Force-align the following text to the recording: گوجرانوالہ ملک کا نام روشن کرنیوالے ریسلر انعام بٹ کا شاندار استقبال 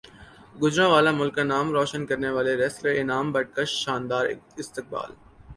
گوجرانوالہ 0.55 1.11
ملک 1.19 1.33
کا 1.35 1.43
نام 1.43 1.67
روشن 1.77 2.01
کرنیوالے 2.09 2.53
ریسلر 2.57 2.93
انعام 3.01 3.27
بٹ 3.33 3.47
کا 3.55 3.63
شاندار 3.73 4.25
استقبال 4.57 5.09